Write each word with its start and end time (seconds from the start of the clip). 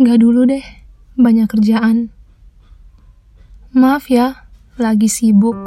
Nggak 0.00 0.16
dulu 0.24 0.48
deh, 0.48 0.64
banyak 1.20 1.44
kerjaan. 1.44 2.08
Maaf 3.76 4.08
ya, 4.08 4.48
lagi 4.80 5.12
sibuk. 5.12 5.60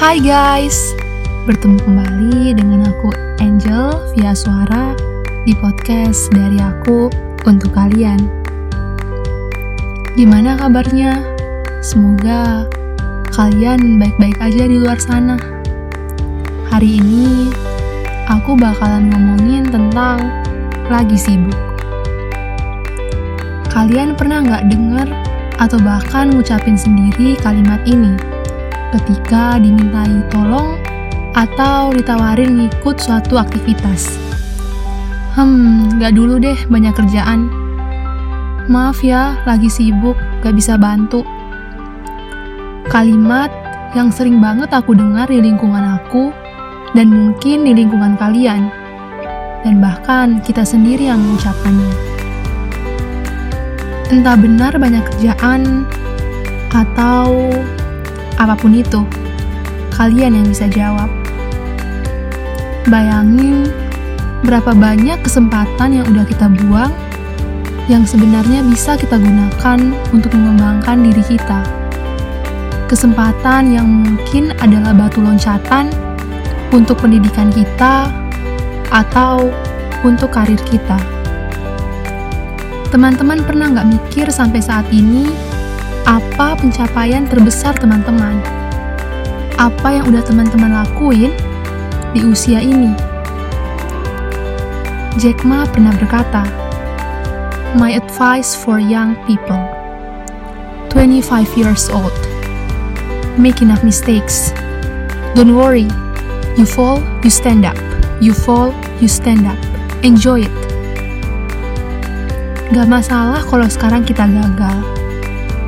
Hai 0.00 0.16
guys, 0.24 0.96
bertemu 1.44 1.76
kembali 1.84 2.56
dengan 2.56 2.88
aku 2.88 3.12
Angel 3.44 3.92
via 4.16 4.32
suara 4.32 4.96
di 5.44 5.52
podcast 5.60 6.32
dari 6.32 6.56
aku 6.56 7.29
untuk 7.48 7.72
kalian. 7.72 8.18
Gimana 10.18 10.58
kabarnya? 10.58 11.22
Semoga 11.80 12.68
kalian 13.32 13.96
baik-baik 13.96 14.36
aja 14.42 14.68
di 14.68 14.76
luar 14.76 15.00
sana. 15.00 15.40
Hari 16.68 17.00
ini 17.00 17.48
aku 18.28 18.58
bakalan 18.58 19.08
ngomongin 19.10 19.64
tentang 19.70 20.20
lagi 20.90 21.16
sibuk. 21.16 21.56
Kalian 23.70 24.18
pernah 24.18 24.42
nggak 24.42 24.66
denger 24.68 25.08
atau 25.62 25.78
bahkan 25.80 26.34
ngucapin 26.34 26.74
sendiri 26.74 27.38
kalimat 27.38 27.80
ini 27.86 28.18
ketika 28.90 29.56
dimintai 29.62 30.26
tolong 30.34 30.74
atau 31.38 31.94
ditawarin 31.94 32.58
ngikut 32.58 32.98
suatu 32.98 33.38
aktivitas? 33.38 34.18
Hmm, 35.30 36.02
gak 36.02 36.18
dulu 36.18 36.42
deh 36.42 36.58
banyak 36.66 36.90
kerjaan. 36.90 37.46
Maaf 38.66 38.98
ya, 38.98 39.38
lagi 39.46 39.70
sibuk, 39.70 40.18
gak 40.42 40.58
bisa 40.58 40.74
bantu. 40.74 41.22
Kalimat 42.90 43.54
yang 43.94 44.10
sering 44.10 44.42
banget 44.42 44.74
aku 44.74 44.90
dengar 44.90 45.30
di 45.30 45.38
lingkungan 45.38 46.02
aku 46.02 46.34
dan 46.98 47.14
mungkin 47.14 47.62
di 47.62 47.78
lingkungan 47.78 48.18
kalian. 48.18 48.74
Dan 49.62 49.78
bahkan 49.78 50.42
kita 50.42 50.66
sendiri 50.66 51.06
yang 51.06 51.22
mengucapkannya. 51.22 51.94
Entah 54.10 54.34
benar 54.34 54.74
banyak 54.74 55.06
kerjaan 55.14 55.86
atau 56.74 57.54
apa 58.34 58.58
pun 58.58 58.74
itu, 58.74 59.06
kalian 59.94 60.42
yang 60.42 60.46
bisa 60.50 60.66
jawab. 60.66 61.06
Bayangin 62.90 63.70
berapa 64.44 64.72
banyak 64.72 65.20
kesempatan 65.20 66.00
yang 66.00 66.06
udah 66.08 66.24
kita 66.24 66.48
buang 66.48 66.92
yang 67.90 68.06
sebenarnya 68.06 68.62
bisa 68.70 68.94
kita 68.94 69.18
gunakan 69.18 69.78
untuk 70.14 70.30
mengembangkan 70.32 71.02
diri 71.02 71.24
kita. 71.26 71.60
Kesempatan 72.86 73.74
yang 73.74 73.86
mungkin 73.86 74.54
adalah 74.62 74.94
batu 74.94 75.18
loncatan 75.18 75.90
untuk 76.70 77.02
pendidikan 77.02 77.50
kita 77.50 78.06
atau 78.94 79.50
untuk 80.06 80.30
karir 80.30 80.58
kita. 80.66 80.98
Teman-teman 82.90 83.42
pernah 83.46 83.70
nggak 83.70 83.90
mikir 83.90 84.26
sampai 84.30 84.58
saat 84.62 84.86
ini 84.90 85.30
apa 86.06 86.58
pencapaian 86.58 87.26
terbesar 87.26 87.74
teman-teman? 87.78 88.38
Apa 89.58 89.94
yang 89.94 90.10
udah 90.10 90.22
teman-teman 90.26 90.74
lakuin 90.74 91.30
di 92.10 92.26
usia 92.26 92.58
ini? 92.58 93.09
Jack 95.18 95.42
Ma 95.42 95.66
pernah 95.66 95.90
berkata, 95.98 96.46
My 97.74 97.98
advice 97.98 98.54
for 98.54 98.78
young 98.78 99.18
people, 99.26 99.58
25 100.94 101.50
years 101.58 101.90
old, 101.90 102.14
make 103.34 103.58
enough 103.58 103.82
mistakes. 103.82 104.54
Don't 105.34 105.58
worry, 105.58 105.90
you 106.54 106.62
fall, 106.62 107.02
you 107.26 107.30
stand 107.30 107.66
up. 107.66 107.74
You 108.22 108.36
fall, 108.36 108.70
you 109.02 109.10
stand 109.10 109.50
up. 109.50 109.58
Enjoy 110.06 110.46
it. 110.46 110.54
Gak 112.70 112.86
masalah 112.86 113.42
kalau 113.42 113.66
sekarang 113.66 114.06
kita 114.06 114.30
gagal. 114.30 114.78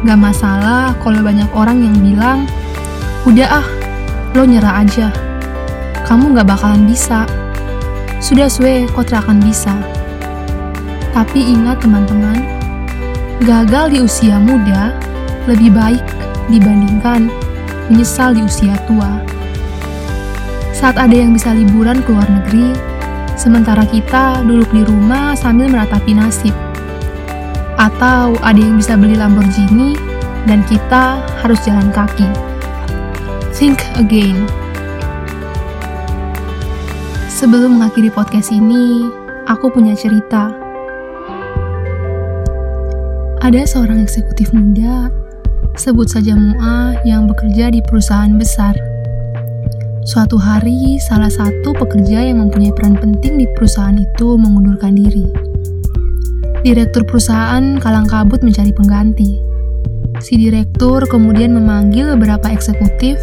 Gak 0.06 0.19
masalah 0.22 0.94
kalau 1.03 1.19
banyak 1.19 1.50
orang 1.50 1.82
yang 1.82 1.97
bilang, 1.98 2.47
udah 3.26 3.59
ah, 3.59 3.66
lo 4.38 4.47
nyerah 4.47 4.86
aja. 4.86 5.10
Kamu 6.06 6.30
gak 6.38 6.47
bakalan 6.47 6.86
bisa. 6.86 7.26
Sudah 8.22 8.47
suwe, 8.47 8.87
kau 8.94 9.03
akan 9.03 9.43
bisa. 9.43 9.75
Tapi 11.10 11.43
ingat 11.43 11.83
teman-teman, 11.83 12.38
gagal 13.43 13.91
di 13.91 13.99
usia 13.99 14.38
muda 14.38 14.94
lebih 15.50 15.75
baik 15.75 16.06
dibandingkan 16.47 17.27
menyesal 17.91 18.31
di 18.31 18.47
usia 18.47 18.78
tua. 18.87 19.19
Saat 20.71 21.03
ada 21.03 21.10
yang 21.10 21.34
bisa 21.34 21.50
liburan 21.50 21.99
ke 22.06 22.15
luar 22.15 22.31
negeri, 22.31 22.71
sementara 23.34 23.83
kita 23.91 24.47
duduk 24.47 24.71
di 24.71 24.87
rumah 24.87 25.34
sambil 25.34 25.66
meratapi 25.66 26.15
nasib. 26.15 26.54
Atau 27.75 28.39
ada 28.47 28.60
yang 28.62 28.78
bisa 28.78 28.94
beli 28.94 29.19
Lamborghini 29.19 29.99
dan 30.47 30.62
kita 30.71 31.19
harus 31.43 31.59
jalan 31.66 31.91
kaki. 31.91 32.31
Think 33.50 33.83
again. 33.99 34.61
Sebelum 37.42 37.75
mengakhiri 37.75 38.06
podcast 38.14 38.54
ini, 38.54 39.10
aku 39.50 39.66
punya 39.66 39.98
cerita. 39.98 40.54
Ada 43.42 43.66
seorang 43.66 43.98
eksekutif 43.98 44.54
muda, 44.54 45.10
sebut 45.75 46.06
saja 46.06 46.38
Mua, 46.38 46.94
yang 47.03 47.26
bekerja 47.26 47.75
di 47.75 47.82
perusahaan 47.82 48.30
besar. 48.38 48.78
Suatu 50.06 50.38
hari, 50.38 51.03
salah 51.03 51.26
satu 51.26 51.75
pekerja 51.75 52.30
yang 52.30 52.47
mempunyai 52.47 52.70
peran 52.78 52.94
penting 52.94 53.42
di 53.42 53.50
perusahaan 53.59 53.98
itu 53.98 54.38
mengundurkan 54.38 54.94
diri. 54.94 55.26
Direktur 56.62 57.03
perusahaan 57.03 57.82
kalang 57.82 58.06
kabut 58.06 58.47
mencari 58.47 58.70
pengganti. 58.70 59.42
Si 60.22 60.38
direktur 60.38 61.10
kemudian 61.10 61.59
memanggil 61.59 62.14
beberapa 62.14 62.54
eksekutif 62.54 63.19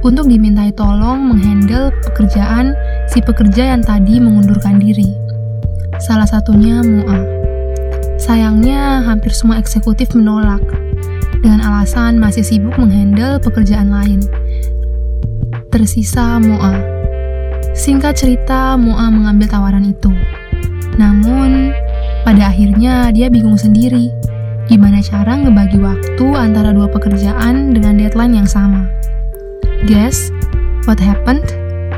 untuk 0.00 0.28
dimintai 0.28 0.72
tolong 0.72 1.32
menghandle 1.32 1.92
pekerjaan 2.08 2.72
si 3.08 3.20
pekerja 3.20 3.76
yang 3.76 3.82
tadi 3.84 4.16
mengundurkan 4.16 4.80
diri. 4.80 5.12
Salah 6.00 6.24
satunya 6.24 6.80
Mua. 6.80 7.18
Sayangnya, 8.20 9.04
hampir 9.04 9.32
semua 9.32 9.60
eksekutif 9.60 10.12
menolak 10.16 10.60
dengan 11.40 11.64
alasan 11.64 12.20
masih 12.20 12.44
sibuk 12.44 12.76
menghandle 12.76 13.40
pekerjaan 13.40 13.92
lain. 13.92 14.20
Tersisa 15.68 16.40
Mua. 16.40 16.76
Singkat 17.76 18.16
cerita, 18.16 18.76
Mua 18.80 19.08
mengambil 19.08 19.48
tawaran 19.48 19.84
itu. 19.84 20.12
Namun, 20.96 21.72
pada 22.24 22.52
akhirnya 22.52 23.08
dia 23.12 23.32
bingung 23.32 23.56
sendiri 23.56 24.12
gimana 24.70 25.02
cara 25.02 25.34
ngebagi 25.34 25.82
waktu 25.82 26.26
antara 26.30 26.70
dua 26.70 26.86
pekerjaan 26.86 27.74
dengan 27.74 27.98
deadline 27.98 28.38
yang 28.38 28.46
sama. 28.46 28.86
Guess 29.88 30.28
what 30.84 31.00
happened? 31.00 31.40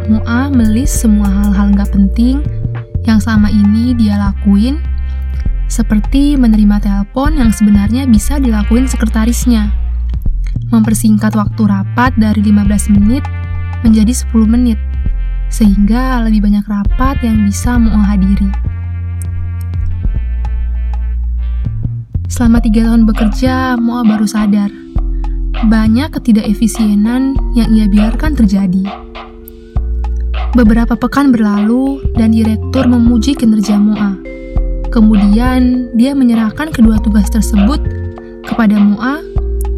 Mua 0.07 0.47
melis 0.55 1.03
semua 1.03 1.27
hal-hal 1.27 1.75
nggak 1.75 1.91
penting 1.91 2.39
yang 3.03 3.19
selama 3.19 3.51
ini 3.51 3.91
dia 3.99 4.15
lakuin, 4.23 4.79
seperti 5.67 6.39
menerima 6.39 6.79
telepon 6.79 7.43
yang 7.43 7.51
sebenarnya 7.51 8.07
bisa 8.07 8.39
dilakuin 8.39 8.87
sekretarisnya, 8.87 9.75
mempersingkat 10.71 11.35
waktu 11.35 11.63
rapat 11.67 12.15
dari 12.15 12.39
15 12.47 12.95
menit 12.95 13.27
menjadi 13.83 14.15
10 14.15 14.47
menit, 14.47 14.79
sehingga 15.51 16.23
lebih 16.23 16.47
banyak 16.47 16.63
rapat 16.71 17.19
yang 17.27 17.43
bisa 17.43 17.83
Mua 17.83 17.99
hadiri. 18.07 18.47
Selama 22.31 22.63
tiga 22.63 22.87
tahun 22.87 23.11
bekerja, 23.11 23.75
Moa 23.75 24.07
baru 24.07 24.25
sadar 24.31 24.82
banyak 25.63 26.11
ketidakefisienan 26.11 27.39
yang 27.55 27.71
ia 27.71 27.87
biarkan 27.87 28.35
terjadi. 28.35 28.83
Beberapa 30.59 30.99
pekan 30.99 31.31
berlalu 31.31 32.03
dan 32.19 32.35
direktur 32.35 32.91
memuji 32.91 33.39
kinerja 33.39 33.79
Moa. 33.79 34.19
Kemudian 34.91 35.89
dia 35.97 36.13
menyerahkan 36.13 36.75
kedua 36.75 36.99
tugas 37.01 37.31
tersebut 37.31 37.79
kepada 38.43 38.77
Moa 38.77 39.23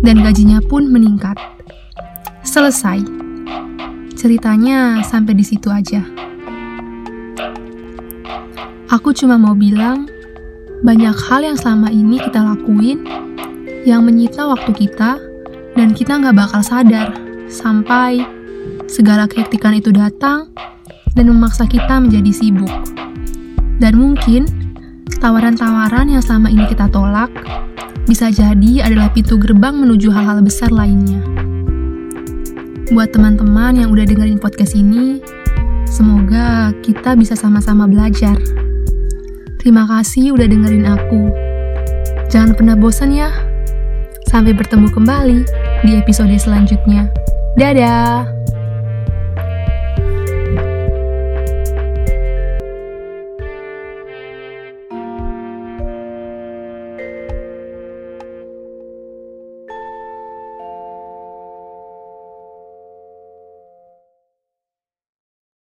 dan 0.00 0.25
gajinya 0.25 0.58
pun 0.64 0.88
meningkat. 0.88 1.36
Selesai. 2.42 3.04
Ceritanya 4.16 5.04
sampai 5.04 5.36
di 5.36 5.44
situ 5.44 5.69
aja. 5.69 6.00
Aku 8.88 9.12
cuma 9.12 9.36
mau 9.36 9.52
bilang, 9.52 10.08
banyak 10.81 11.14
hal 11.28 11.44
yang 11.44 11.58
selama 11.60 11.92
ini 11.92 12.16
kita 12.19 12.40
lakuin 12.40 13.04
yang 13.84 14.00
menyita 14.06 14.48
waktu 14.48 14.70
kita 14.72 15.33
dan 15.74 15.94
kita 15.94 16.18
nggak 16.18 16.38
bakal 16.38 16.62
sadar 16.62 17.14
sampai 17.50 18.22
segala 18.90 19.26
kehektikan 19.26 19.74
itu 19.74 19.90
datang 19.90 20.50
dan 21.14 21.30
memaksa 21.30 21.66
kita 21.66 21.98
menjadi 22.00 22.30
sibuk. 22.30 22.72
Dan 23.78 23.98
mungkin 23.98 24.64
Tawaran-tawaran 25.24 26.12
yang 26.12 26.20
selama 26.20 26.52
ini 26.52 26.68
kita 26.68 26.84
tolak 26.92 27.32
bisa 28.04 28.28
jadi 28.28 28.84
adalah 28.84 29.08
pintu 29.08 29.40
gerbang 29.40 29.72
menuju 29.72 30.12
hal-hal 30.12 30.44
besar 30.44 30.68
lainnya. 30.68 31.24
Buat 32.92 33.16
teman-teman 33.16 33.80
yang 33.80 33.88
udah 33.88 34.04
dengerin 34.04 34.36
podcast 34.36 34.76
ini, 34.76 35.24
semoga 35.88 36.76
kita 36.84 37.16
bisa 37.16 37.32
sama-sama 37.32 37.88
belajar. 37.88 38.36
Terima 39.56 39.88
kasih 39.88 40.36
udah 40.36 40.44
dengerin 40.44 40.92
aku. 40.92 41.32
Jangan 42.28 42.52
pernah 42.52 42.76
bosan 42.76 43.16
ya. 43.16 43.32
Sampai 44.34 44.50
bertemu 44.50 44.90
kembali 44.90 45.38
di 45.86 45.94
episode 45.94 46.34
selanjutnya. 46.34 47.06
Dadah! 47.54 48.44